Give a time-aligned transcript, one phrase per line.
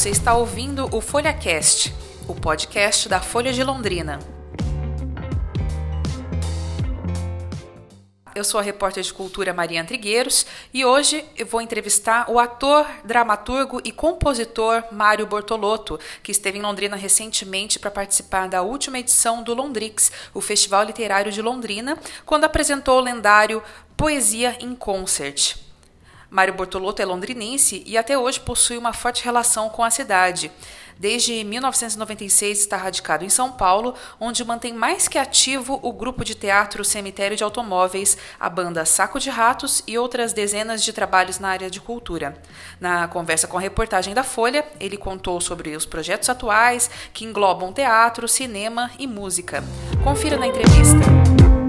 [0.00, 1.94] Você está ouvindo o FolhaCast,
[2.26, 4.18] o podcast da Folha de Londrina.
[8.34, 12.86] Eu sou a repórter de cultura Mariana Trigueiros e hoje eu vou entrevistar o ator,
[13.04, 19.42] dramaturgo e compositor Mário Bortolotto, que esteve em Londrina recentemente para participar da última edição
[19.42, 23.62] do Londrix, o Festival Literário de Londrina, quando apresentou o lendário
[23.98, 25.69] Poesia em Concert.
[26.30, 30.50] Mário Bortolotto é londrinense e até hoje possui uma forte relação com a cidade.
[30.96, 36.34] Desde 1996 está radicado em São Paulo, onde mantém mais que ativo o grupo de
[36.34, 41.48] teatro Cemitério de Automóveis, a banda Saco de Ratos e outras dezenas de trabalhos na
[41.48, 42.36] área de cultura.
[42.78, 47.72] Na conversa com a reportagem da Folha, ele contou sobre os projetos atuais que englobam
[47.72, 49.64] teatro, cinema e música.
[50.04, 51.59] Confira na entrevista.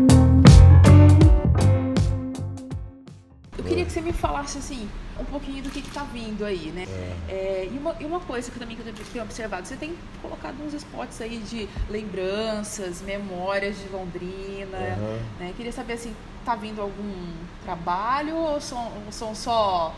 [3.71, 4.89] Queria que você me falasse assim,
[5.19, 6.85] um pouquinho do que está vindo aí, né?
[7.29, 7.33] É.
[7.33, 9.95] É, e, uma, e, uma, coisa que eu também que eu tenho observado, você tem
[10.21, 15.19] colocado uns spots aí de lembranças, memórias de Londrina, uhum.
[15.39, 15.53] né?
[15.55, 16.13] Queria saber assim,
[16.45, 19.93] tá vindo algum trabalho ou são, são só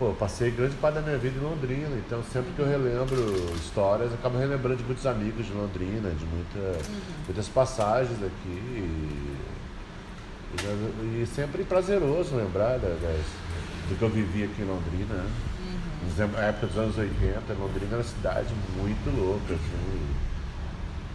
[0.00, 3.54] Pô, eu passei grande parte da minha vida em Londrina, então sempre que eu relembro
[3.56, 7.00] histórias, eu acabo relembrando de muitos amigos de Londrina, de muita, uhum.
[7.26, 9.29] muitas passagens aqui.
[10.58, 12.98] E, sempre prazeroso lembrar das,
[13.88, 15.14] do que eu vivi aqui em Londrina.
[15.14, 15.30] Né?
[16.18, 16.28] Uhum.
[16.32, 20.06] Na época dos anos 80, Londrina era uma cidade muito louca, assim.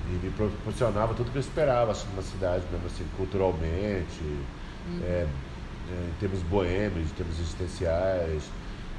[0.07, 5.01] E me proporcionava tudo que eu esperava assim, numa cidade, mesmo assim, culturalmente, uhum.
[5.03, 8.43] é, é, em termos boêmios, em termos existenciais.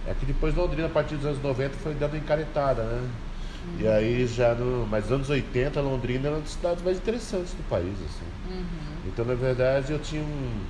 [0.06, 3.08] É que depois Londrina, a partir dos anos 90, foi dando encaretada, né?
[3.66, 3.80] Uhum.
[3.80, 4.86] E aí já no.
[4.86, 8.54] Mas nos anos 80, Londrina era uma das cidades mais interessantes do país, assim.
[8.54, 9.08] Uhum.
[9.08, 10.60] Então, na verdade, eu tinha um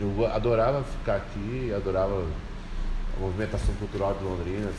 [0.00, 2.24] eu adorava ficar aqui, adorava
[3.16, 4.70] a movimentação cultural de Londrina,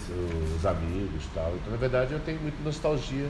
[0.56, 1.54] os amigos e tal.
[1.56, 3.30] Então, na verdade, eu tenho muita nostalgia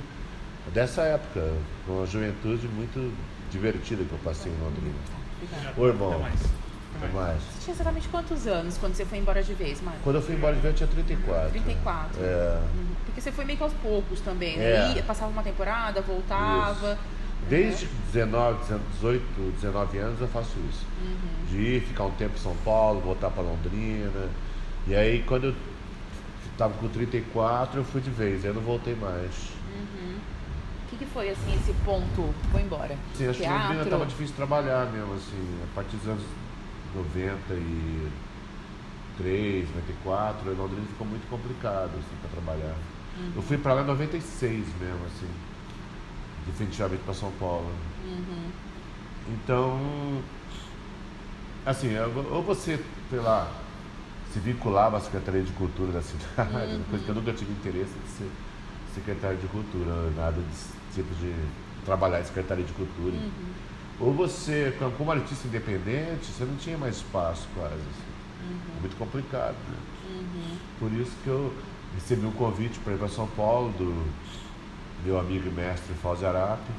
[0.73, 1.51] dessa época,
[1.85, 3.13] com uma juventude muito
[3.51, 4.96] divertida que eu passei em Londrina.
[5.41, 5.81] Obrigada.
[5.81, 6.60] Oi, irmão.
[7.09, 7.41] Mais.
[7.41, 10.00] Você tinha exatamente quantos anos quando você foi embora de vez, Mário?
[10.03, 11.50] Quando eu fui embora de vez, eu tinha 34.
[11.51, 12.23] 34.
[12.23, 12.59] É.
[12.75, 12.88] Uhum.
[13.06, 14.97] Porque você foi meio que aos poucos também, né?
[14.97, 15.01] É.
[15.01, 16.94] passava uma temporada, voltava.
[16.94, 17.22] Isso.
[17.50, 20.85] Desde 19, 18, 19 anos eu faço isso.
[21.01, 21.45] Uhum.
[21.50, 24.29] De ir, ficar um tempo em São Paulo, voltar para Londrina.
[24.88, 25.56] E aí quando eu
[26.51, 29.51] estava com 34 eu fui de vez, aí eu não voltei mais.
[29.73, 30.17] Uhum.
[30.85, 32.34] O que, que, foi assim esse ponto?
[32.51, 32.95] Vou embora.
[33.16, 36.23] Sim, acho que Londrina estava difícil de trabalhar mesmo, assim, a partir dos anos
[36.96, 42.75] 93, 94, Londrina ficou muito complicado assim, para trabalhar.
[43.18, 43.31] Uhum.
[43.35, 45.28] Eu fui para lá em 96 mesmo, assim
[46.46, 47.69] definitivamente para São Paulo.
[48.06, 48.50] Uhum.
[49.29, 50.22] Então,
[51.66, 51.90] assim,
[52.31, 52.79] ou você,
[53.09, 53.52] sei lá,
[54.34, 56.84] se vinculava à Secretaria de Cultura da cidade, uhum.
[56.90, 58.29] coisa que eu nunca tive interesse de ser
[58.96, 61.34] secretário de Cultura, nada desse tipo de
[61.85, 63.16] trabalhar em Secretaria de Cultura.
[63.16, 63.31] Uhum.
[64.01, 67.75] Ou você, como artista independente, você não tinha mais espaço quase.
[67.75, 68.50] Assim.
[68.50, 68.79] Uhum.
[68.81, 69.78] Muito complicado, né?
[70.09, 70.57] Uhum.
[70.79, 71.53] Por isso que eu
[71.94, 74.07] recebi um convite para ir para São Paulo do
[75.06, 76.72] meu amigo e mestre Fauzi Arapi,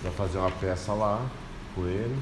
[0.00, 1.26] para fazer uma peça lá
[1.74, 2.16] com ele.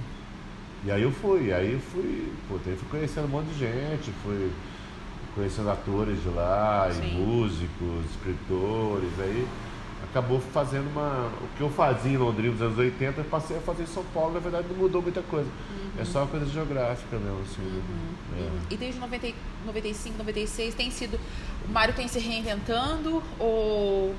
[0.84, 4.50] E aí eu fui, aí eu fui, pô, fui conhecendo um monte de gente, fui
[5.34, 9.46] conhecendo atores de lá, músicos, escritores, aí
[10.10, 11.30] acabou fazendo uma.
[11.40, 14.04] O que eu fazia em Londrina nos anos 80, eu passei a fazer em São
[14.14, 15.48] Paulo, na verdade não mudou muita coisa.
[15.48, 16.00] Uhum.
[16.00, 17.62] É só uma coisa geográfica mesmo, assim.
[17.62, 17.82] Né?
[17.88, 18.58] Uhum.
[18.70, 18.74] É.
[18.74, 19.34] E desde 90,
[19.66, 21.18] 95, 96 tem sido.
[21.68, 24.14] O Mário tem se reinventando ou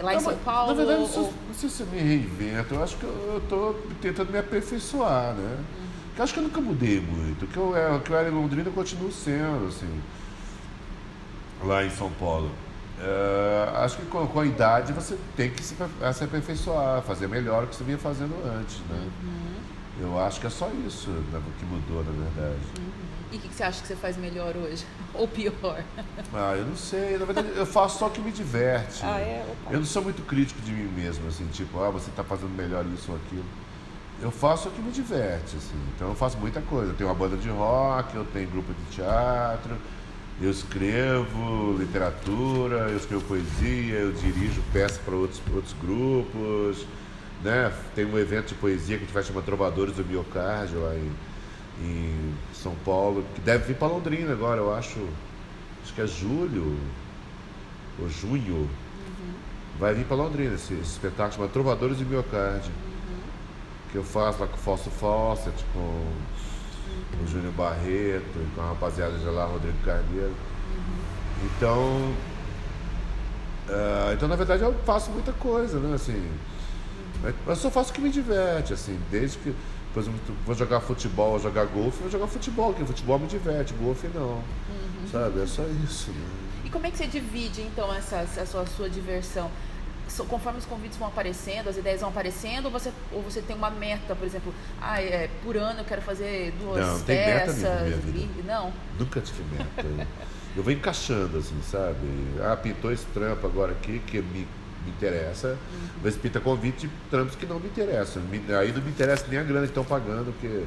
[0.00, 0.68] Lá em São Paulo?
[0.68, 1.32] Na verdade, ou...
[1.48, 2.74] não sei se eu me reinvento.
[2.74, 5.56] Eu acho que eu estou tentando me aperfeiçoar, né?
[5.58, 5.88] Uhum.
[6.16, 7.44] Eu acho que eu nunca mudei muito.
[7.44, 10.00] O que eu, era, o que eu era em Londrina, eu continuo sendo, assim,
[11.64, 12.50] lá em São Paulo.
[13.02, 17.62] Uh, acho que com, com, a idade você tem que se, se aperfeiçoar, fazer melhor
[17.62, 19.10] do que você vinha fazendo antes, né?
[19.24, 19.52] Uhum.
[20.00, 22.60] Eu acho que é só isso né, que mudou, na verdade.
[22.78, 23.12] Uhum.
[23.32, 24.84] E o que, que, você acha que você faz melhor hoje?
[25.14, 25.82] Ou pior?
[26.32, 27.18] Ah, eu não sei.
[27.18, 29.00] Na verdade, eu faço só o que me diverte.
[29.02, 29.44] Ah, é?
[29.70, 32.84] Eu não sou muito crítico de mim mesmo, assim, tipo, ah, você está fazendo melhor
[32.94, 33.44] isso ou aquilo.
[34.20, 35.80] Eu faço o que me diverte, assim.
[35.96, 36.92] Então eu faço muita coisa.
[36.92, 39.76] Eu tenho uma banda de rock, eu tenho grupo de teatro,
[40.40, 46.86] eu escrevo literatura, eu escrevo poesia, eu dirijo peças para outros, outros grupos,
[47.42, 47.72] né?
[47.94, 51.12] Tem um evento de poesia que a gente vai chamar Trovadores do Miocárdio lá em
[51.80, 54.98] em São Paulo, que deve vir para Londrina agora, eu acho.
[55.82, 56.78] Acho que é julho
[58.00, 58.54] ou junho.
[58.54, 58.68] Uhum.
[59.78, 62.70] Vai vir para Londrina esse, esse, espetáculo chamado Trovadores de Miocárdio.
[62.70, 63.20] Uhum.
[63.90, 66.06] Que eu faço lá com o Fausto Fawcett, com
[66.86, 67.24] uhum.
[67.24, 70.28] o Júnior Barreto, com a rapaziada de lá, Rodrigo Carneiro.
[70.28, 71.46] Uhum.
[71.46, 72.14] Então,
[73.68, 75.94] Uh, então, na verdade, eu faço muita coisa, né?
[75.94, 76.30] Assim,
[77.46, 79.54] eu só faço o que me diverte, assim, desde que,
[79.94, 84.08] por exemplo, vou jogar futebol, jogar golfe, vou jogar futebol, porque futebol me diverte, golfe
[84.12, 84.32] não.
[84.32, 84.42] Uhum.
[85.10, 85.42] Sabe?
[85.42, 86.10] É só isso.
[86.10, 86.26] Né?
[86.64, 89.50] E como é que você divide, então, essa, essa sua, sua diversão?
[90.28, 93.70] Conforme os convites vão aparecendo, as ideias vão aparecendo, ou você, ou você tem uma
[93.70, 97.62] meta, por exemplo, ah, é, por ano eu quero fazer duas não, peças?
[97.62, 100.08] Não, Nunca tive meta.
[100.56, 101.96] eu vou encaixando, assim, sabe?
[102.42, 104.46] Ah, pintou esse trampo agora aqui que me,
[104.84, 105.48] me interessa.
[105.48, 105.88] Uhum.
[106.02, 108.22] Mas pinta convite de trampos que não me interessam.
[108.58, 110.64] aí não me interessa nem a grana que estão pagando, porque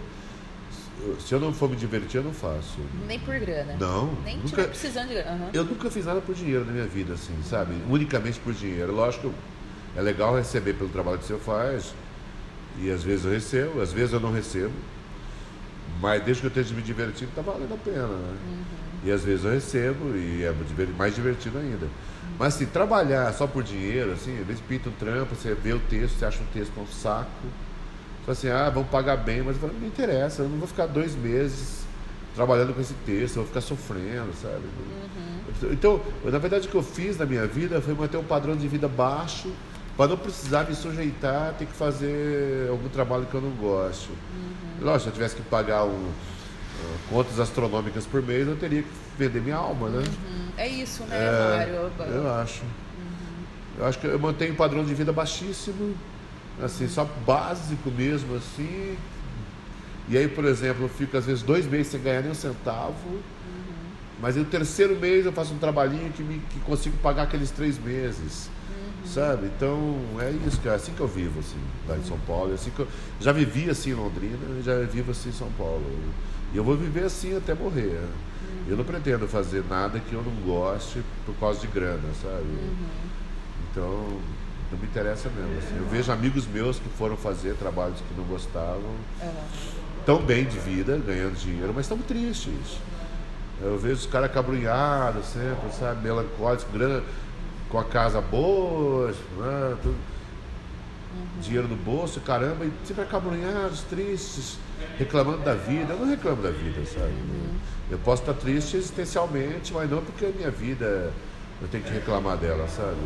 [1.19, 2.77] se eu não for me divertir, eu não faço.
[3.07, 3.75] Nem por grana.
[3.79, 4.13] Não.
[4.23, 5.45] Nem nunca, precisando de grana.
[5.45, 5.49] Uhum.
[5.53, 7.75] Eu nunca fiz nada por dinheiro na minha vida, assim, sabe?
[7.89, 8.93] Unicamente por dinheiro.
[8.93, 9.33] Lógico,
[9.95, 11.93] é legal receber pelo trabalho que você faz.
[12.79, 14.73] E às vezes eu recebo, às vezes eu não recebo.
[16.01, 18.37] Mas desde que eu esteja me divertindo, está valendo a pena, né?
[18.47, 18.63] Uhum.
[19.03, 20.53] E às vezes eu recebo e é
[20.97, 21.87] mais divertido ainda.
[22.37, 25.79] Mas assim, trabalhar só por dinheiro, assim, às vezes pinta um trampo, você vê o
[25.79, 27.29] texto, você acha um texto um saco.
[28.25, 30.67] Fala assim, ah, vamos pagar bem, mas eu falo, não me interessa, eu não vou
[30.67, 31.85] ficar dois meses
[32.33, 34.55] trabalhando com esse texto, eu vou ficar sofrendo, sabe?
[34.55, 35.71] Uhum.
[35.71, 38.67] Então, na verdade, o que eu fiz na minha vida foi manter um padrão de
[38.67, 39.51] vida baixo,
[39.95, 44.09] para não precisar me sujeitar ter que fazer algum trabalho que eu não gosto.
[44.09, 44.85] Uhum.
[44.85, 46.11] Lógico, se eu tivesse que pagar um
[47.09, 49.99] contas astronômicas por mês, eu teria que vender minha alma, né?
[49.99, 50.47] Uhum.
[50.57, 51.91] É isso, né, é, Mário?
[52.11, 52.63] Eu acho.
[52.63, 53.79] Uhum.
[53.79, 55.95] Eu acho que eu mantenho um padrão de vida baixíssimo,
[56.61, 58.97] assim, só básico mesmo, assim.
[60.07, 63.07] E aí, por exemplo, eu fico às vezes dois meses sem ganhar nem um centavo.
[63.07, 63.21] Uhum.
[64.21, 67.79] Mas no terceiro mês eu faço um trabalhinho que, me, que consigo pagar aqueles três
[67.79, 68.49] meses.
[68.69, 69.07] Uhum.
[69.07, 69.47] Sabe?
[69.47, 72.51] Então é isso, que é assim que eu vivo, assim, lá em São Paulo.
[72.51, 72.87] É assim que eu
[73.19, 75.83] já vivi assim em Londrina, já vivo assim em São Paulo.
[76.53, 77.99] E eu vou viver assim até morrer.
[77.99, 78.65] Uhum.
[78.67, 82.43] Eu não pretendo fazer nada que eu não goste por causa de grana, sabe?
[82.43, 82.75] Uhum.
[83.71, 84.19] Então,
[84.75, 85.57] não me interessa mesmo.
[85.57, 85.77] Assim.
[85.77, 88.95] Eu vejo amigos meus que foram fazer trabalhos que não gostavam,
[90.05, 92.79] tão bem de vida, ganhando dinheiro, mas estão tristes.
[93.61, 96.03] Eu vejo os caras cabrunhados sempre, sabe?
[96.03, 96.65] Melancólicos,
[97.69, 99.77] com a casa boa, né?
[99.81, 101.41] Tudo, uhum.
[101.41, 104.57] dinheiro no bolso, caramba, e sempre acabrunhados, tristes
[104.99, 105.93] reclamando da vida.
[105.93, 107.13] Eu não reclamo da vida, sabe?
[107.13, 107.55] Uhum.
[107.89, 111.13] Eu posso estar triste existencialmente, mas não porque a minha vida
[111.61, 112.97] eu tenho que reclamar dela, sabe?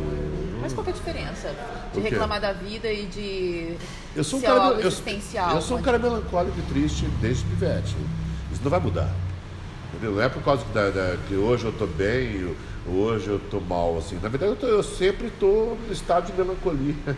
[0.60, 1.54] Mas qual é a diferença
[1.94, 3.76] de reclamar da vida e de
[4.14, 5.50] eu sou um cara, algo existencial?
[5.50, 7.96] Eu, eu sou um cara melancólico e triste desde pivete.
[8.52, 9.10] Isso não vai mudar.
[9.92, 10.12] Entendeu?
[10.16, 12.54] Não é por causa da, da, que hoje eu estou bem,
[12.86, 14.16] hoje eu estou mal, assim.
[14.16, 16.94] Na verdade, eu, tô, eu sempre estou no estado de melancolia,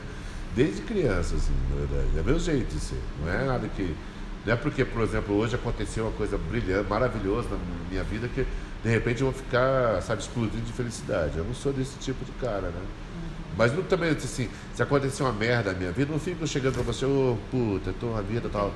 [0.55, 2.19] desde criança, assim, na verdade.
[2.19, 3.01] É meu jeito de ser.
[3.21, 3.95] Não é nada que
[4.45, 7.59] não é porque, por exemplo, hoje aconteceu uma coisa brilhante, maravilhosa na
[7.89, 8.45] minha vida que
[8.83, 11.39] de repente eu vou ficar, sabe, explodindo de felicidade.
[11.39, 12.81] Eu não sou desse tipo de cara, né?
[12.81, 13.55] Uhum.
[13.57, 16.75] Mas não também assim, se acontecer uma merda na minha vida, eu não fico chegando
[16.75, 18.73] pra você, ô oh, puta, tô uma vida tal,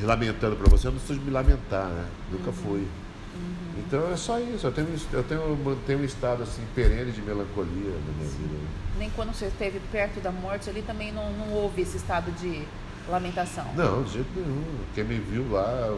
[0.00, 2.04] lamentando pra você, eu não sou de me lamentar, né?
[2.30, 2.52] Nunca uhum.
[2.52, 2.78] fui.
[2.80, 3.78] Uhum.
[3.78, 7.90] Então é só isso, eu tenho, eu tenho, mantenho um estado assim perene de melancolia
[8.06, 8.38] na minha Sim.
[8.38, 8.54] vida.
[8.96, 12.62] Nem quando você esteve perto da morte ali também não, não houve esse estado de
[13.08, 13.64] lamentação?
[13.74, 14.64] Não, de jeito nenhum.
[14.94, 15.96] Quem me viu lá,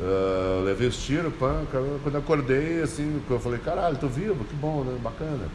[0.00, 1.64] uh, levei os tiros, pã,
[2.02, 4.98] quando acordei, assim, eu falei, caralho, tô vivo, que bom, né?
[5.02, 5.48] Bacana.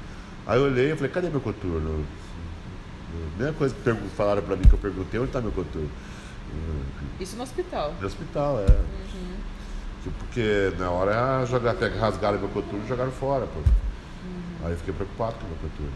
[0.45, 2.05] Aí eu olhei e falei, cadê meu coturno?
[3.13, 5.89] A primeira coisa que falaram pra mim que eu perguntei, onde tá meu coturno?
[7.19, 7.93] Isso no hospital?
[7.99, 8.71] No hospital, é.
[8.71, 10.11] Uhum.
[10.19, 13.59] Porque na hora jogar, rasgaram meu coturno e jogaram fora, pô.
[13.59, 14.65] Uhum.
[14.65, 15.91] Aí eu fiquei preocupado com o meu coturno.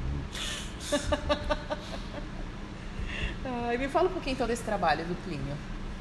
[3.47, 5.55] Ah, me fala um pouquinho então desse trabalho do Plínio.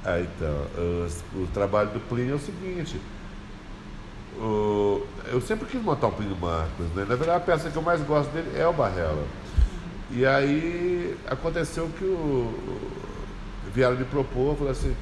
[0.04, 3.00] Ah, então, o, o trabalho do Plínio é o seguinte.
[4.37, 7.06] O, eu sempre quis montar um Plínio Marcos, né?
[7.08, 9.25] Na verdade, a peça que eu mais gosto dele é o Barrela.
[10.11, 12.52] E aí aconteceu que o,
[13.73, 14.94] vieram me propor, falou assim,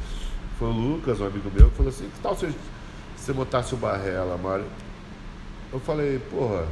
[0.58, 2.54] foi o Lucas, um amigo meu, que falou assim, que tal se
[3.16, 4.64] você montasse o Barrela, Mário?
[5.72, 6.66] Eu falei, porra,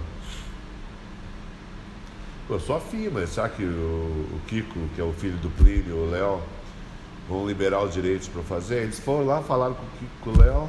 [2.48, 6.10] eu afim, mas será que o, o, Kiko, que é o filho do Plínio, o
[6.10, 6.40] Léo,
[7.30, 8.82] vão liberar os direitos para fazer?
[8.82, 10.68] Eles foram lá, falaram com o Kiko com o Léo,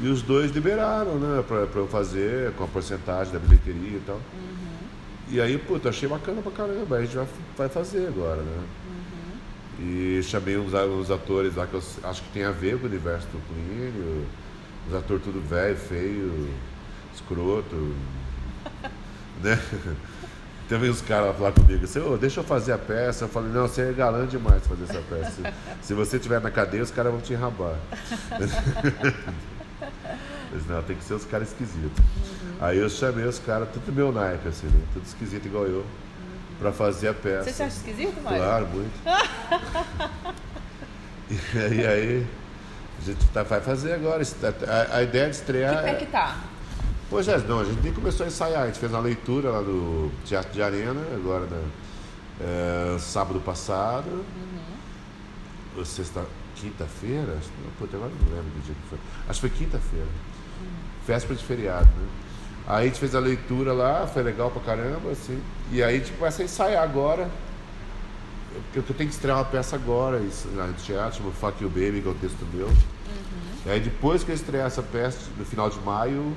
[0.00, 4.16] e os dois liberaram, né, para eu fazer, com a porcentagem da bilheteria e tal.
[4.16, 4.76] Uhum.
[5.28, 8.62] E aí, puta, achei bacana pra caramba, a gente vai, vai fazer agora, né?
[9.80, 9.84] Uhum.
[9.84, 12.88] E chamei uns, uns atores lá que eu acho que tem a ver com o
[12.88, 14.24] universo do Plínio,
[14.88, 16.48] os atores tudo velho, feio,
[17.12, 17.74] escroto,
[19.42, 19.60] né?
[20.68, 23.24] Teve uns caras lá comigo assim, oh, deixa eu fazer a peça.
[23.24, 25.54] Eu falei, não, você é galã demais fazer essa peça.
[25.80, 27.76] Se você estiver na cadeia, os caras vão te enrabar.
[30.52, 31.98] Eles, não, tem que ser os caras esquisitos.
[31.98, 32.56] Uhum.
[32.60, 34.80] Aí eu chamei os caras, tudo meu naipe, assim, né?
[34.92, 35.84] Tudo esquisito igual eu, uhum.
[36.58, 37.44] pra fazer a peça.
[37.44, 38.38] Você se acha esquisito, Mário?
[38.38, 38.92] Claro, muito.
[41.74, 42.26] e aí,
[42.98, 44.22] a gente tá, vai fazer agora.
[44.66, 45.76] A, a ideia de estrear.
[45.76, 46.36] Que pé que tá?
[47.08, 49.60] Pois é, não, a gente nem começou a ensaiar, a gente fez uma leitura lá
[49.60, 51.62] do Teatro de Arena, agora, né?
[52.40, 54.08] É, sábado passado.
[54.10, 55.84] Uhum.
[55.84, 56.24] Sexta,
[56.56, 57.38] quinta-feira?
[57.78, 58.98] Puta, agora não lembro do dia que foi.
[59.28, 60.06] Acho que foi quinta-feira.
[60.06, 60.66] Uhum.
[61.06, 62.08] Véspera de feriado, né?
[62.66, 65.40] Aí a gente fez a leitura lá, foi legal pra caramba, assim.
[65.70, 67.30] E aí a gente começa a ensaiar agora.
[68.74, 72.00] Eu, eu tenho que estrear uma peça agora, isso, no teatro, chama Fuck You Baby,
[72.02, 72.66] que é o texto meu.
[72.66, 72.74] Uhum.
[73.66, 76.34] E aí depois que eu estrear essa peça, no final de maio,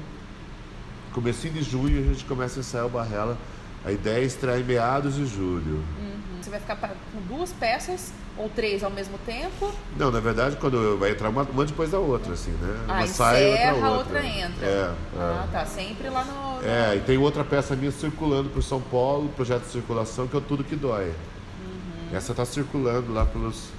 [1.10, 3.38] comecinho de junho, a gente começa a ensaiar o Barrela.
[3.86, 5.84] A ideia é estrear em meados de julho.
[6.00, 6.20] Uhum.
[6.42, 9.74] Você vai ficar com duas peças ou três ao mesmo tempo?
[9.98, 12.86] Não, na verdade, quando vai entrar uma, uma depois da outra, assim, né?
[12.88, 14.66] Ah, uma sai, outra, outra, outra entra.
[14.66, 15.52] É, ah, é.
[15.52, 15.66] tá.
[15.66, 19.64] Sempre lá no, no, É, e tem outra peça minha circulando por São Paulo, projeto
[19.64, 21.08] de circulação, que é o Tudo Que Dói.
[21.08, 22.18] Uhum.
[22.18, 23.70] Essa tá circulando lá pelos.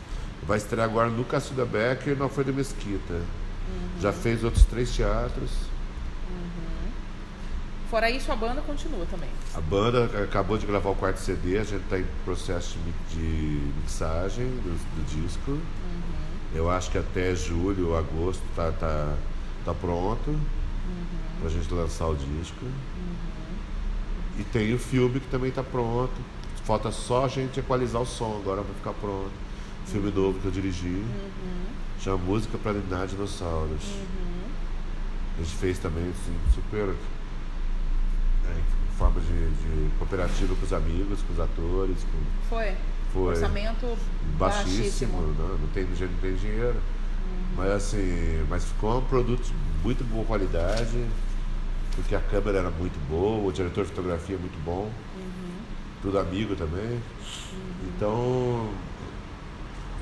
[0.42, 3.14] Vai estrear agora no Cacilda Becker e na Folha Mesquita.
[3.14, 4.00] Uhum.
[4.00, 5.50] Já fez outros três teatros.
[7.90, 9.28] Fora isso, a banda continua também.
[9.52, 12.78] A banda acabou de gravar o quarto CD, a gente está em processo
[13.10, 15.50] de mixagem do, do disco.
[15.50, 15.60] Uhum.
[16.54, 19.12] Eu acho que até julho, agosto tá, tá,
[19.64, 20.40] tá pronto uhum.
[21.40, 22.64] para a gente lançar o disco.
[22.64, 24.38] Uhum.
[24.38, 26.14] E tem o filme que também está pronto.
[26.62, 29.32] Falta só a gente equalizar o som agora para ficar pronto.
[29.86, 30.86] Filme novo que eu dirigi.
[30.86, 31.64] Uhum.
[31.98, 33.84] Chama Música para Eliminar Dinossauros.
[33.84, 34.50] Uhum.
[35.38, 36.94] A gente fez também assim, super
[39.00, 41.96] forma de, de, cooperativa com os amigos, com os atores.
[42.04, 42.54] Com...
[42.54, 42.74] Foi.
[43.14, 43.34] Foi.
[43.34, 43.96] Orçamento
[44.38, 45.22] baixíssimo, baixíssimo.
[45.22, 45.58] Não, né?
[45.62, 46.76] não, tem, não tem dinheiro.
[46.76, 47.54] Uhum.
[47.56, 51.06] Mas assim, mas ficou um produto de muito boa qualidade,
[51.96, 55.62] porque a câmera era muito boa, o diretor de fotografia é muito bom, uhum.
[56.02, 56.92] tudo amigo também.
[56.92, 57.88] Uhum.
[57.96, 58.74] Então o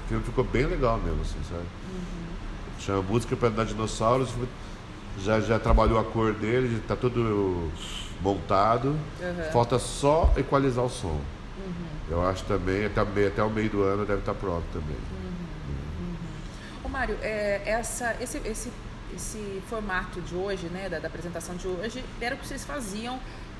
[0.08, 1.62] filme ficou bem legal mesmo, assim, sabe?
[1.62, 2.80] Uhum.
[2.80, 4.30] Chama Música para Andar Dinossauros,
[5.20, 7.70] já, já trabalhou a cor dele, está tudo
[8.20, 8.88] montado.
[8.88, 9.52] Uhum.
[9.52, 11.08] Falta só equalizar o som.
[11.08, 11.88] Uhum.
[12.10, 14.96] Eu acho também, até, até o meio do ano deve estar pronto também.
[14.96, 16.14] Uhum.
[16.84, 18.72] Ô Mário, é, essa, esse, esse,
[19.14, 23.18] esse formato de hoje, né, da, da apresentação de hoje, era o que vocês faziam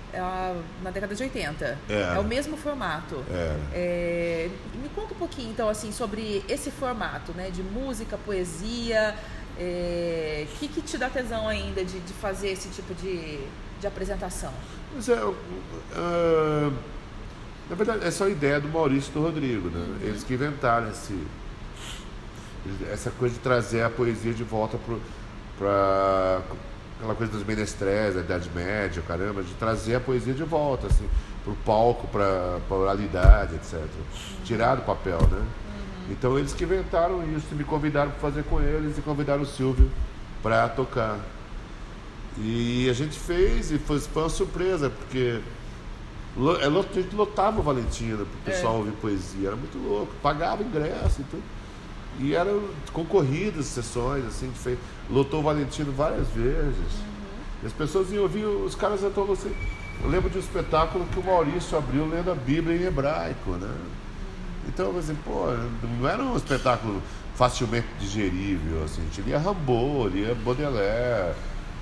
[0.08, 1.78] Uh, na década de 80.
[1.86, 3.22] É, é o mesmo formato.
[3.30, 3.56] É.
[3.74, 4.50] É,
[4.82, 7.50] me conta um pouquinho, então, assim, sobre esse formato, né?
[7.50, 9.14] De música, poesia.
[9.58, 13.40] O é, que, que te dá tesão ainda de, de fazer esse tipo de,
[13.80, 14.52] de apresentação?
[14.94, 16.72] Mas é, uh,
[17.68, 19.80] na verdade, essa é a ideia do Maurício e do Rodrigo, né?
[19.80, 19.96] Uhum.
[20.00, 21.26] Eles que inventaram esse,
[22.90, 24.78] essa coisa de trazer a poesia de volta
[25.58, 26.40] para
[26.98, 31.08] aquela coisa dos menestréis, da Idade Média, caramba, de trazer a poesia de volta, assim,
[31.42, 33.74] para o palco, para a oralidade, etc.
[33.74, 34.44] Uhum.
[34.44, 35.44] Tirar do papel, né?
[36.10, 39.90] Então eles que inventaram isso, me convidaram para fazer com eles e convidaram o Silvio
[40.42, 41.18] para tocar.
[42.38, 45.40] E a gente fez e foi, foi uma surpresa, porque
[46.60, 48.78] é, a gente lotava o Valentina para o pessoal é.
[48.78, 51.42] ouvir poesia, era muito louco, pagava ingresso e tudo.
[52.20, 52.62] E eram
[52.92, 54.78] concorridas sessões, assim, gente fez,
[55.10, 56.76] lotou o Valentino várias vezes.
[56.76, 57.62] Uhum.
[57.62, 59.54] E as pessoas iam ouvir, os caras então assim.
[60.02, 63.74] Eu lembro de um espetáculo que o Maurício abriu lendo a Bíblia em hebraico, né?
[64.68, 65.46] Então, assim, pô,
[65.98, 67.02] não era um espetáculo
[67.34, 71.34] facilmente digerível, assim, a gente lia Rambo, lia Baudelaire,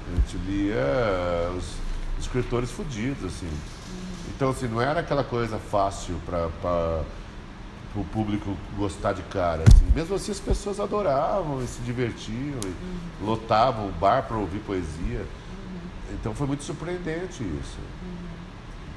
[0.07, 1.65] a gente lia os
[2.21, 3.51] escritores fodidos, assim.
[4.29, 7.03] Então, assim, não era aquela coisa fácil para
[7.95, 9.65] o público gostar de cara.
[9.67, 9.91] Assim.
[9.95, 13.27] Mesmo assim, as pessoas adoravam e se divertiam, e uhum.
[13.27, 15.21] lotavam o bar para ouvir poesia.
[15.21, 16.15] Uhum.
[16.15, 17.79] Então, foi muito surpreendente isso.
[18.03, 18.27] Uhum.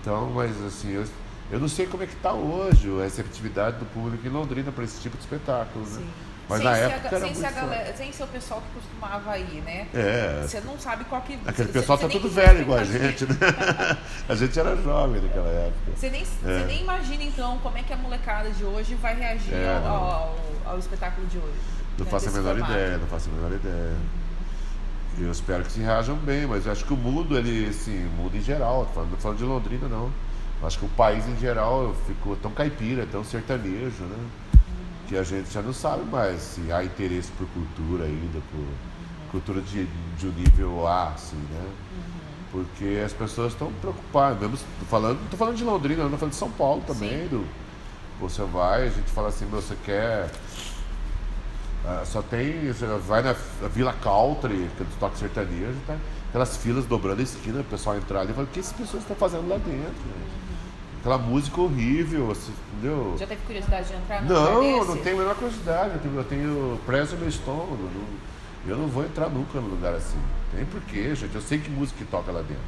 [0.02, 1.06] Então, mas assim, eu,
[1.52, 4.84] eu não sei como é que está hoje a receptividade do público em Londrina para
[4.84, 6.08] esse tipo de espetáculo, né?
[6.50, 9.62] Mas sem na época a, sem, ser galera, sem ser o pessoal que costumava ir,
[9.62, 9.88] né?
[9.94, 10.42] É.
[10.42, 11.38] Você não sabe qual que.
[11.46, 13.36] Aquele você, pessoal você tá tudo velho igual a gente, né?
[14.28, 15.92] a gente era jovem naquela época.
[15.96, 16.26] Você nem, é.
[16.26, 19.96] você nem imagina então como é que a molecada de hoje vai reagir é, ao,
[19.96, 21.60] ao, ao, espetáculo de hoje.
[22.00, 22.12] Não né?
[22.12, 22.74] faço a menor formato.
[22.74, 23.96] ideia, não faço a menor ideia.
[25.20, 28.10] Eu espero que se reajam bem, mas eu acho que o mundo, ele, assim, o
[28.12, 30.12] mundo em geral, não falando de Londrina não.
[30.62, 34.18] Acho que o país em geral ficou tão caipira, tão sertanejo, né?
[35.08, 39.60] que a gente já não sabe mais se há interesse por cultura ainda, por cultura
[39.62, 39.88] de,
[40.18, 41.66] de um nível A, assim, né?
[41.66, 42.02] Uhum.
[42.52, 46.34] Porque as pessoas estão preocupadas, mesmo falando, não estou falando de Londrina, não estou falando
[46.34, 47.44] de São Paulo também, do,
[48.20, 50.30] você vai, a gente fala assim, meu, você quer
[51.80, 52.68] Uh, só tem.
[52.68, 53.34] Você vai na
[53.74, 55.98] Vila Country, que é do toque sertanejo, tá?
[56.28, 59.02] Aquelas filas dobrando a esquina, o pessoal entrar ali e fala, o que essas pessoas
[59.02, 59.94] estão fazendo lá dentro?
[61.00, 63.16] Aquela música horrível, assim, entendeu?
[63.18, 65.94] Já teve curiosidade de entrar no Não, não tenho a menor curiosidade.
[65.94, 67.78] Eu tenho, eu tenho preso meu estômago.
[67.78, 70.20] Não, eu não vou entrar nunca num lugar assim.
[70.54, 71.34] Tem porquê, gente.
[71.34, 72.64] Eu sei que música que toca lá dentro.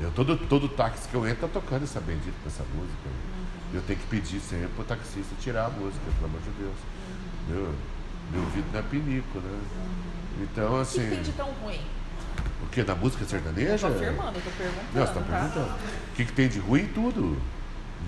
[0.00, 3.06] Eu, todo, todo táxi que eu entro tá tocando essa bendita essa música.
[3.06, 3.76] Uhum.
[3.76, 6.76] Eu tenho que pedir sempre pro taxista tirar a música, pelo amor de Deus.
[6.76, 7.54] Uhum.
[7.54, 7.74] Meu,
[8.32, 9.50] meu ouvido não é pinico, né?
[9.50, 10.42] Uhum.
[10.42, 11.00] Então, assim.
[11.00, 11.80] O que tem de tão ruim?
[12.62, 12.82] O que?
[12.82, 13.72] Da música sertaneja?
[13.72, 14.86] Eu tô afirmando, eu tô perguntando.
[14.94, 15.68] Não, você tá perguntando.
[15.68, 15.76] Tá?
[16.12, 16.86] O que, que tem de ruim?
[16.86, 17.36] Tudo.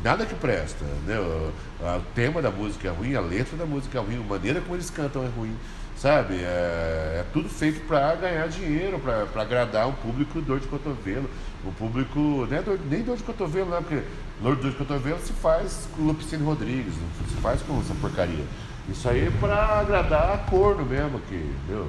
[0.03, 0.85] Nada que presta.
[1.07, 1.19] Né?
[1.19, 4.61] O, o, tema da música é ruim, a letra da música é ruim, a maneira
[4.61, 5.57] como eles cantam é ruim.
[5.97, 6.35] Sabe?
[6.35, 11.31] É, é tudo feito para ganhar dinheiro, para agradar um público dor de cotovelo.
[11.65, 12.47] O público.
[12.51, 13.79] Nem dor, nem dor de cotovelo, né?
[13.81, 14.03] Porque
[14.43, 18.45] dor de cotovelo se faz com Lupicínio Rodrigues, não se faz com essa porcaria.
[18.89, 21.89] Isso aí é para agradar a corno mesmo, que, viu?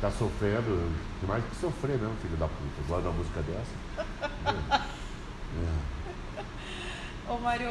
[0.00, 0.90] Tá sofrendo.
[1.20, 2.88] Tem mais que sofrer mesmo, filho da puta.
[2.88, 4.80] Gosta da música dessa.
[5.96, 5.99] é.
[7.30, 7.68] Ô Mário,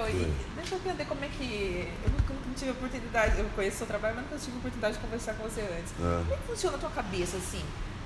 [0.55, 1.91] deixa eu entender como é que.
[2.05, 5.01] Eu nunca, nunca tive oportunidade, eu conheço o seu trabalho, mas nunca tive oportunidade de
[5.01, 5.91] conversar com você antes.
[5.91, 6.23] É.
[6.23, 7.61] Como é que funciona a tua cabeça, assim?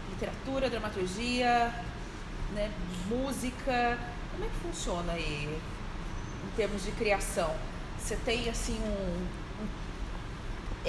[0.10, 1.72] Literatura, dramaturgia,
[2.56, 2.72] né,
[3.08, 4.00] música.
[4.32, 5.62] Como é que funciona aí
[6.44, 7.56] em termos de criação?
[8.00, 9.28] Você tem assim um,
[9.64, 9.68] um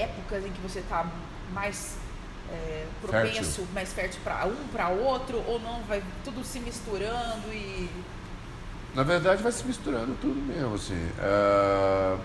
[0.00, 1.06] épocas em que você está
[1.52, 1.99] mais
[2.50, 3.68] é, propenso, fértil.
[3.75, 7.90] mais fértil para um para outro ou não vai tudo se misturando e
[8.95, 11.09] na verdade vai se misturando tudo mesmo assim.
[11.19, 12.19] Uh,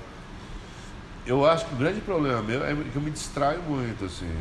[1.26, 4.32] eu acho que o grande problema meu é que eu me distraio muito assim.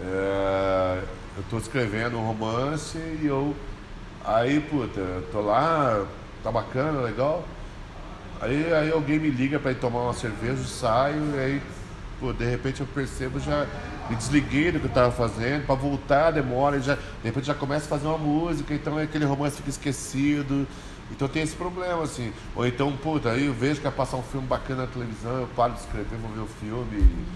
[0.00, 1.02] Uh,
[1.36, 3.54] eu estou escrevendo um romance e eu
[4.24, 6.04] aí puta eu tô lá
[6.42, 7.44] tá bacana legal.
[8.40, 11.62] Aí, aí alguém me liga para ir tomar uma cerveja saio e aí
[12.20, 13.66] pô, de repente eu percebo já
[14.08, 17.86] me desliguei do que eu estava fazendo, para voltar demora, já, de repente já começa
[17.86, 20.66] a fazer uma música, então aquele romance fica esquecido.
[21.10, 22.32] Então tem esse problema, assim.
[22.56, 25.48] Ou então, puta, aí eu vejo que vai passar um filme bacana na televisão, eu
[25.54, 27.26] paro de escrever, vou ver o filme,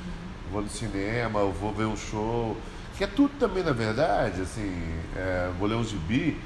[0.50, 2.56] vou no cinema, eu vou ver um show.
[2.96, 4.82] Que é tudo também, na verdade, assim,
[5.14, 6.36] é, vou ler um gibi,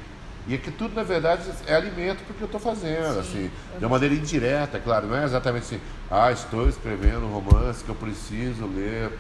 [0.46, 3.85] e é que tudo, na verdade, é alimento porque eu estou fazendo, Sim, assim, de
[3.85, 5.80] uma maneira indireta, claro, não é exatamente assim,
[6.11, 9.11] ah, estou escrevendo um romance que eu preciso ler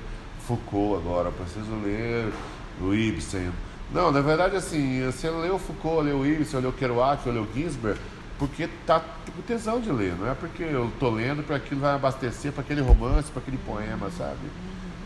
[0.46, 2.32] Foucault agora, preciso ler
[2.80, 3.50] o Ibsen.
[3.92, 8.00] Não, na verdade, assim, você leu Foucault, leu Ibsen, leu Kerouac, leu Ginsberg,
[8.38, 11.94] porque tá com tesão de ler, não é porque eu tô lendo para aquilo vai
[11.94, 14.40] abastecer para aquele romance, para aquele poema, sabe?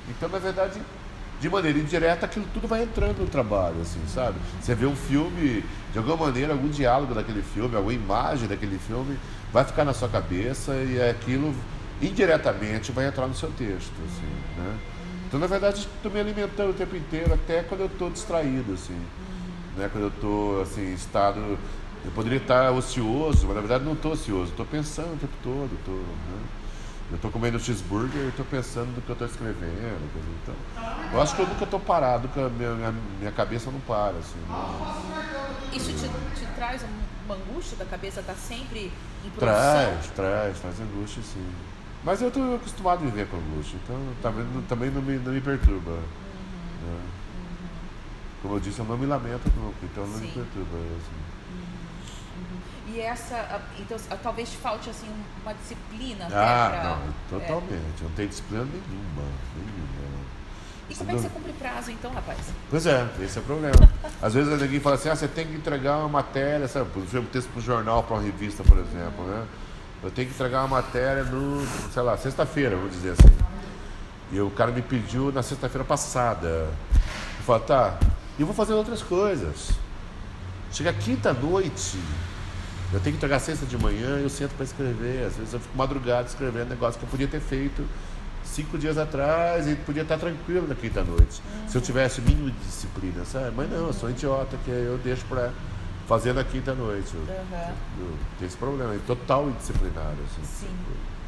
[0.09, 0.81] Então, na verdade,
[1.41, 4.39] de maneira indireta, aquilo tudo vai entrando no trabalho, assim, sabe?
[4.61, 9.19] Você vê um filme, de alguma maneira, algum diálogo daquele filme, alguma imagem daquele filme,
[9.53, 11.53] vai ficar na sua cabeça e aquilo
[12.01, 14.77] indiretamente vai entrar no seu texto, assim, né?
[15.27, 18.95] Então, na verdade, estou me alimentando o tempo inteiro, até quando eu estou distraído, assim.
[18.95, 19.79] Uhum.
[19.79, 19.89] Né?
[19.91, 21.59] Quando eu estou, assim, em estado...
[22.05, 24.53] Eu poderia estar ocioso, mas na verdade não estou ocioso.
[24.53, 25.77] Estou pensando o tempo todo.
[25.85, 26.47] Tô, né?
[27.11, 30.11] Eu estou comendo cheeseburger e estou pensando no que eu estou escrevendo.
[30.43, 30.55] Então,
[31.13, 34.17] eu acho que eu nunca estou parado, nunca, minha, minha, minha cabeça não para.
[34.19, 35.47] Assim, né?
[35.73, 36.09] Isso te,
[36.41, 36.85] te traz
[37.25, 38.93] uma angústia da cabeça estar tá sempre
[39.25, 39.39] em produção?
[39.39, 41.47] Traz, traz, traz angústia, sim.
[42.07, 45.41] Mas eu estou acostumado a viver com angústia, então também, também não, me, não me
[45.41, 45.91] perturba.
[45.91, 45.99] Uhum.
[46.87, 47.01] Né?
[48.41, 50.27] Como eu disse, eu não me lamento nunca, então não Sim.
[50.27, 50.77] me perturba.
[50.77, 51.17] Assim.
[52.39, 52.95] Uhum.
[52.95, 55.09] E essa, então talvez falte assim
[55.43, 58.01] uma disciplina Ah, pra, não, totalmente.
[58.01, 58.05] É.
[58.05, 59.29] Não tem disciplina nenhuma.
[59.57, 59.97] nenhuma.
[60.89, 62.39] E como é que você cumpre prazo então, rapaz?
[62.71, 63.91] Pois é, esse é o problema.
[64.23, 67.49] Às vezes alguém fala assim, ah, você tem que entregar uma matéria, sabe, um texto
[67.51, 69.45] para um jornal, para uma revista, por exemplo, né?
[70.07, 73.35] Eu tenho que entregar uma matéria no, sei lá, sexta-feira, vou dizer assim.
[74.31, 76.47] E o cara me pediu na sexta-feira passada.
[76.47, 77.99] Eu falei, tá,
[78.39, 79.71] e eu vou fazer outras coisas.
[80.71, 81.99] Chega quinta-noite,
[82.93, 85.27] eu tenho que entregar sexta de manhã, eu sento para escrever.
[85.27, 87.85] Às vezes eu fico madrugada escrevendo negócio que eu podia ter feito
[88.45, 91.43] cinco dias atrás e podia estar tranquilo na quinta-noite.
[91.67, 93.53] Se eu tivesse mínimo de disciplina, sabe?
[93.57, 95.51] Mas não, eu sou idiota, que eu deixo para
[96.07, 97.17] fazendo a quinta-noite.
[97.17, 98.17] Uhum.
[98.39, 100.17] Tem esse problema, é total indisciplinado.
[100.25, 100.77] Assim, Sim.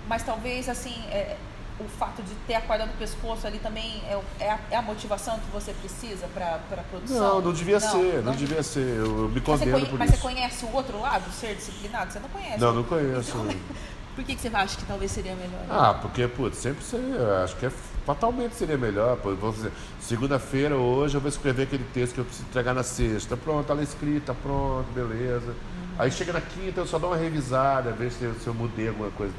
[0.09, 1.37] Mas talvez, assim, é,
[1.81, 4.83] o fato de ter a corda no pescoço ali também é, é, a, é a,
[4.83, 7.21] motivação que você precisa para a produção?
[7.21, 8.81] Não, não devia não, ser, não, não, devia ser.
[8.81, 10.19] Eu, eu me condeno mas por mas isso.
[10.19, 12.13] Mas você conhece o outro lado, ser disciplinado?
[12.13, 12.59] Você não conhece?
[12.59, 13.31] Não, não conheço.
[13.31, 13.61] Então,
[14.17, 15.65] por que, que você acha que talvez seria melhor?
[15.71, 17.71] Ah, porque, putz, sempre seria, acho que é
[18.09, 19.19] fatalmente seria melhor.
[19.23, 23.37] Vamos dizer, segunda-feira, hoje, eu vou escrever aquele texto que eu preciso entregar na sexta.
[23.37, 25.55] Pronto, tá lá escrita, pronto, beleza.
[25.99, 29.11] Aí chega na quinta, eu só dou uma revisada, ver se, se eu mudei alguma
[29.11, 29.35] coisa.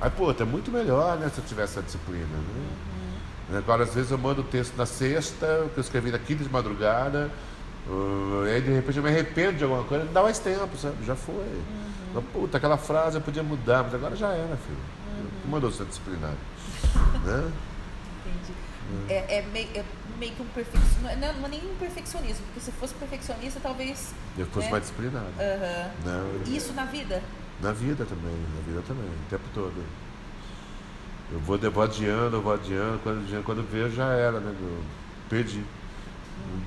[0.00, 2.42] Aí, pô, é muito melhor, né, se eu tivesse essa disciplina, né?
[3.50, 3.58] Uhum.
[3.58, 6.48] Agora, às vezes eu mando o texto na sexta, que eu escrevi na quinta de
[6.48, 7.30] madrugada,
[7.86, 10.74] uh, e aí de repente eu me arrependo de alguma coisa, não dá mais tempo,
[10.78, 11.04] sabe?
[11.04, 11.34] Já foi.
[12.14, 12.22] Uhum.
[12.32, 14.78] Puta, aquela frase eu podia mudar, mas agora já era, filho.
[15.18, 15.26] Uhum.
[15.42, 16.38] Tu mandou ser disciplinado.
[17.26, 17.52] né?
[18.26, 18.52] Entendi.
[19.08, 19.84] É, é, meio, é
[20.18, 21.02] meio que um perfeccionismo.
[21.02, 24.14] Não, é, não é nem um perfeccionismo, porque se fosse perfeccionista, talvez.
[24.36, 24.72] Eu fosse né?
[24.72, 25.26] mais disciplinado.
[25.26, 25.90] Uhum.
[26.04, 27.22] Não, Isso na vida?
[27.60, 29.84] Na vida também, na vida também, o tempo todo.
[31.32, 34.54] Eu vou, eu vou adiando, eu vou adiando, quando, quando vejo já era, né?
[34.60, 34.82] Eu
[35.28, 35.58] perdi.
[35.58, 36.60] Uhum.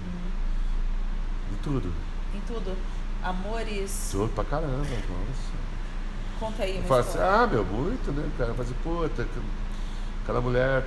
[1.52, 1.94] Em tudo.
[2.34, 2.78] Em tudo.
[3.22, 4.10] Amores.
[4.12, 5.63] Tudo pra caramba, nossa.
[6.39, 8.30] Conta aí, eu falo assim, ah, meu, muito, né?
[8.34, 9.28] O cara fala assim, puta,
[10.24, 10.86] aquela mulher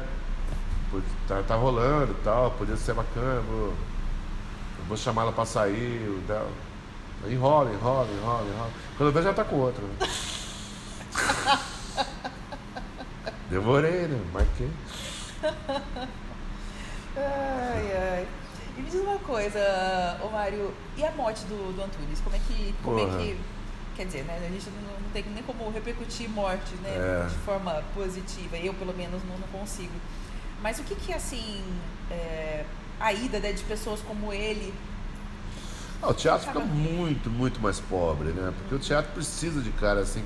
[1.27, 3.75] tá, tá rolando e tal, podia ser bacana, vou,
[4.88, 6.51] vou chamar ela pra sair, dela.
[7.29, 8.70] Enrola, enrola, enrola, enrola.
[8.96, 9.83] Quando eu vejo já tá com outro.
[9.83, 10.07] Né?
[13.51, 14.20] Demorei, né?
[14.33, 14.70] Marquei.
[17.16, 18.29] ai, ai.
[18.77, 22.20] E me diz uma coisa, ô Mário, e a morte do, do Antunes?
[22.20, 22.75] Como é que.
[22.83, 23.40] Como é que.
[23.96, 24.37] Quer dizer, né?
[24.37, 26.90] A gente não, não tem nem como repercutir morte, né?
[26.90, 27.27] É.
[27.29, 28.59] De forma positiva.
[28.59, 29.94] Eu, pelo menos, não, não consigo.
[30.62, 31.62] Mas o que que, assim,
[32.10, 32.64] é,
[32.98, 34.72] a ida né, de pessoas como ele...
[36.02, 38.52] Ah, o teatro fica muito, muito mais pobre, né?
[38.58, 40.24] Porque o teatro precisa de caras, assim,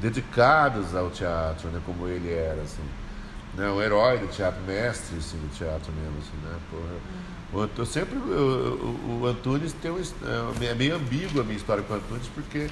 [0.00, 1.80] dedicados ao teatro, né?
[1.84, 2.82] Como ele era, assim.
[3.54, 3.68] Né?
[3.68, 6.58] Um herói do teatro, mestre, assim, do teatro mesmo, assim, né?
[6.70, 7.62] Porra.
[7.64, 7.68] Uhum.
[7.76, 8.16] Eu sempre...
[8.16, 9.98] O, o, Antunes tem um...
[10.00, 12.70] É, é meio ambíguo a minha história com o Antunes, porque...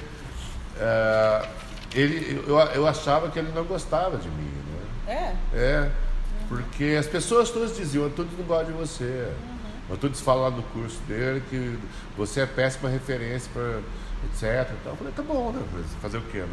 [0.77, 1.49] É,
[1.93, 4.51] ele, eu, eu achava que ele não gostava de mim,
[5.05, 5.35] né?
[5.53, 5.57] É?
[5.57, 5.91] É.
[6.51, 9.31] Porque as pessoas todas diziam, Antunes não gosta de você.
[9.89, 9.95] Uhum.
[9.95, 11.79] Antunes fala lá no curso dele que
[12.17, 13.79] você é péssima referência para
[14.25, 14.69] etc.
[14.81, 15.61] Então, eu falei, tá bom, né?
[16.01, 16.39] Fazer o quê?
[16.39, 16.47] Não,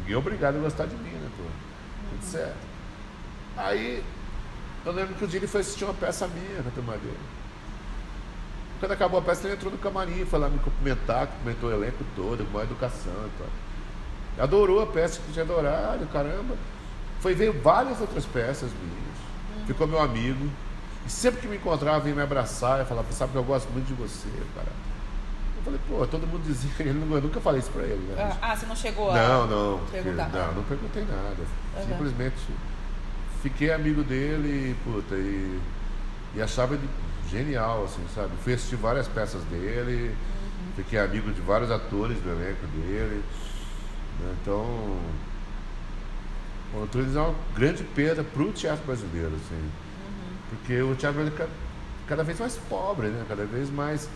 [0.00, 1.30] ninguém é obrigado a gostar de mim, né?
[1.38, 1.42] Pô?
[1.42, 2.20] Uhum.
[2.20, 2.66] certo.
[3.56, 4.04] Aí,
[4.84, 7.18] eu lembro que o dia ele foi assistir uma peça minha na turma dele.
[8.80, 12.04] Quando acabou a peça, ele entrou no camarim, foi lá me cumprimentar, cumprimentou o elenco
[12.14, 14.44] todo, com a educação e tal.
[14.44, 16.56] Adorou a peça que tinha adorado, caramba.
[17.20, 19.03] Foi ver várias outras peças minhas
[19.66, 20.48] ficou meu amigo.
[21.06, 23.86] E sempre que me encontrava, vinha me abraçar e falava, sabe que eu gosto muito
[23.86, 24.72] de você, cara.
[25.56, 28.36] Eu falei, pô, todo mundo dizia, ele não, eu nunca falei isso pra ele, né?
[28.40, 30.28] Ah, você não chegou a não, não, perguntar?
[30.28, 31.42] Não, não perguntei nada.
[31.76, 31.86] Uhum.
[31.86, 32.36] Simplesmente
[33.42, 35.60] fiquei amigo dele puta, e,
[36.34, 36.88] e achava ele
[37.30, 38.30] genial, assim, sabe?
[38.42, 40.72] Fui assistir várias peças dele, uhum.
[40.76, 43.22] fiquei amigo de vários atores do elenco dele.
[44.20, 44.34] Né?
[44.40, 44.98] Então,
[46.74, 49.54] o Antunes é uma grande perda para o teatro brasileiro, assim.
[49.54, 50.36] Uhum.
[50.50, 53.24] Porque o teatro brasileiro é cada vez mais pobre, né?
[53.28, 54.08] Cada vez mais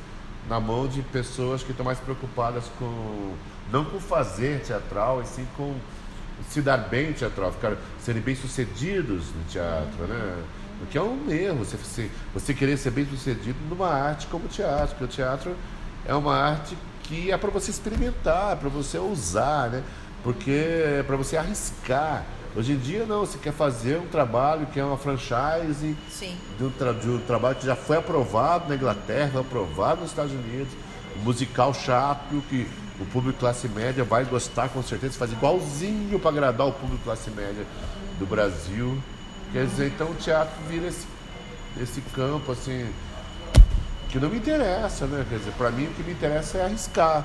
[0.48, 3.34] na mão de pessoas que estão mais preocupadas com
[3.70, 5.74] não com fazer teatral, e sim com
[6.48, 10.36] se dar bem teatral, ficar serem bem sucedidos no teatro, né?
[10.36, 10.58] uhum.
[10.82, 14.48] O que é um erro, você, você querer ser bem sucedido numa arte como o
[14.48, 15.56] teatro, porque o teatro
[16.06, 19.82] é uma arte que é para você experimentar, para você usar, né?
[20.22, 22.24] Porque é para você arriscar.
[22.58, 25.96] Hoje em dia não, você quer fazer um trabalho que é uma franchise
[26.58, 30.32] de um, tra de um, trabalho que já foi aprovado na Inglaterra, aprovado nos Estados
[30.32, 30.72] Unidos,
[31.16, 32.66] um musical chato que
[32.98, 37.30] o público classe média vai gostar com certeza, faz igualzinho para agradar o público classe
[37.30, 37.64] média
[38.18, 39.00] do Brasil.
[39.52, 41.06] Quer dizer, então o teatro vira esse,
[41.80, 42.92] esse campo assim
[44.08, 45.24] que não me interessa, né?
[45.30, 47.24] Quer dizer, para mim o que me interessa é arriscar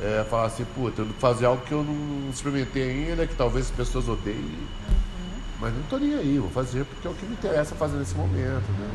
[0.00, 4.08] é, falar assim, puta, fazer algo que eu não experimentei ainda, que talvez as pessoas
[4.08, 4.38] odeiem.
[4.38, 5.40] Uhum.
[5.60, 8.14] Mas não tô nem aí, vou fazer porque é o que me interessa fazer nesse
[8.14, 8.90] momento, né?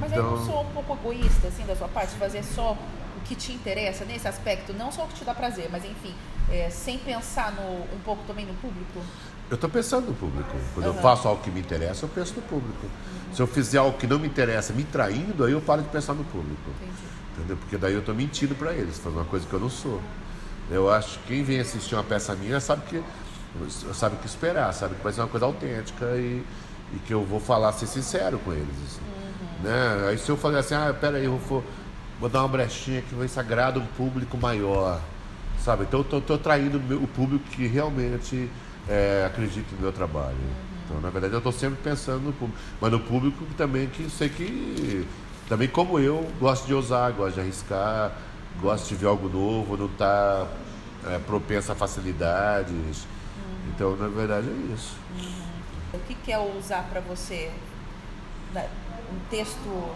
[0.00, 0.24] Mas então...
[0.24, 3.52] aí não sou um pouco egoísta, assim, da sua parte, fazer só o que te
[3.52, 6.14] interessa nesse aspecto, não só o que te dá prazer, mas enfim,
[6.50, 9.00] é, sem pensar no, um pouco também no público?
[9.50, 10.56] Eu estou pensando no público.
[10.74, 10.94] Quando uhum.
[10.94, 12.86] eu faço algo que me interessa, eu penso no público.
[12.86, 13.34] Uhum.
[13.34, 16.14] Se eu fizer algo que não me interessa, me traindo, aí eu paro de pensar
[16.14, 16.70] no público.
[16.80, 16.92] Entendi.
[17.36, 17.56] Entendeu?
[17.56, 20.00] Porque daí eu estou mentindo para eles, fazendo uma coisa que eu não sou.
[20.70, 23.02] Eu acho que quem vem assistir uma peça minha sabe que
[23.92, 26.44] sabe o que esperar, sabe que vai ser uma coisa autêntica e,
[26.94, 28.68] e que eu vou falar, ser sincero com eles.
[28.86, 29.64] Assim, uhum.
[29.64, 30.08] né?
[30.08, 31.64] Aí se eu falar assim, ah, peraí, eu vou,
[32.20, 35.00] vou dar uma brechinha que vai sagrado um público maior,
[35.64, 35.84] sabe?
[35.84, 38.48] Então eu estou traindo o público que realmente
[38.88, 39.30] é,
[39.72, 40.36] no meu trabalho.
[40.84, 44.28] Então, na verdade, eu estou sempre pensando no público, mas no público também que sei
[44.28, 45.06] que
[45.48, 48.12] também como eu, gosto de ousar, gosto de arriscar,
[48.60, 50.46] gosto de ver algo novo, não está
[51.06, 52.76] é, propenso a facilidades.
[52.76, 53.70] Uhum.
[53.74, 54.96] Então, na verdade, é isso.
[55.18, 55.50] Uhum.
[55.94, 57.50] O que, que é ousar para você?
[59.12, 59.92] Um texto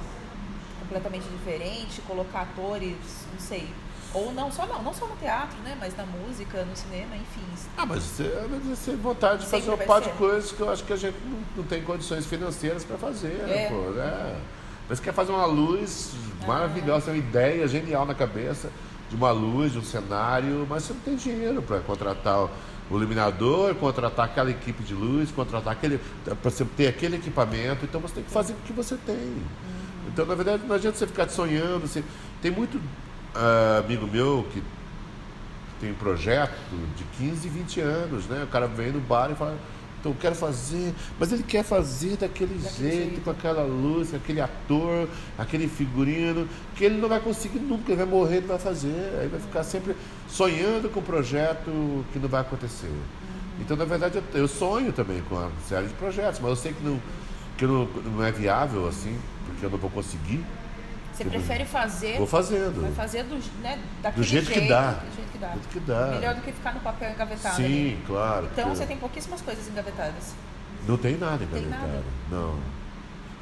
[0.81, 2.97] completamente diferente, colocar atores,
[3.33, 3.69] não sei.
[4.15, 5.77] Ou não só não, não só no teatro, né?
[5.79, 7.43] Mas na música, no cinema, enfim.
[7.77, 8.25] Ah, mas você,
[8.65, 11.17] você tem vontade de fazer uma parte de coisas que eu acho que a gente
[11.25, 13.69] não, não tem condições financeiras para fazer, é.
[13.69, 14.41] pô, né?
[14.89, 16.47] Mas quer fazer uma luz ah.
[16.47, 18.71] maravilhosa, uma ideia genial na cabeça
[19.11, 22.45] de uma luz, de um cenário, mas você não tem dinheiro para contratar
[22.91, 25.99] o iluminador, contratar aquela equipe de luz, contratar aquele.
[26.25, 29.17] para você ter aquele equipamento, então você tem que fazer o que você tem.
[29.17, 29.45] Uhum.
[30.09, 31.89] Então, na verdade, não adianta você ficar sonhando.
[31.89, 32.05] Você...
[32.41, 32.81] Tem muito
[33.35, 34.63] uh, amigo meu que
[35.81, 36.55] tem um projeto
[36.97, 38.45] de 15, 20 anos, né?
[38.45, 39.57] O cara vem no bar e fala,
[40.01, 44.11] então eu quero fazer, mas ele quer fazer daquele, daquele jeito, jeito, com aquela luz,
[44.11, 48.47] com aquele ator, aquele figurino, que ele não vai conseguir nunca, ele vai morrer, ele
[48.47, 49.97] vai fazer, aí vai ficar sempre
[50.29, 52.87] sonhando com um projeto que não vai acontecer.
[52.87, 53.61] Uhum.
[53.61, 56.73] Então, na verdade, eu, eu, sonho também com uma série de projetos, mas eu sei
[56.75, 57.01] que não,
[57.57, 60.45] que não, não é viável assim, porque eu não vou conseguir.
[61.15, 62.19] Você prefere fazer.
[62.19, 62.83] Vou fazendo.
[62.83, 63.79] Vai fazer do, né,
[64.17, 64.91] do jeito, jeito, que dá.
[64.91, 65.49] Do jeito que dá.
[65.49, 66.07] Do jeito que dá.
[66.09, 67.57] Melhor do que ficar no papel engavetado.
[67.57, 68.03] Sim, ali.
[68.07, 68.49] claro.
[68.53, 70.35] Então você tem pouquíssimas coisas engavetadas.
[70.89, 71.83] Não tem nada engavetado.
[71.83, 72.05] Tem nada.
[72.31, 72.59] Não.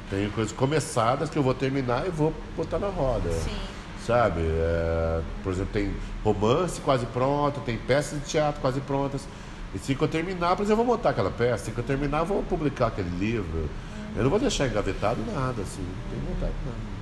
[0.09, 3.31] Tem coisas começadas que eu vou terminar e vou botar na roda.
[3.31, 3.57] Sim.
[4.05, 4.41] Sabe?
[4.41, 9.27] É, por exemplo, tem romance quase pronto, tem peças de teatro quase prontas.
[9.73, 12.25] E se eu terminar, por exemplo, eu vou montar aquela peça, se eu terminar, eu
[12.25, 13.61] vou publicar aquele livro.
[13.97, 14.13] Hum.
[14.15, 16.92] Eu não vou deixar engavetado nada, assim, não tenho vontade nada.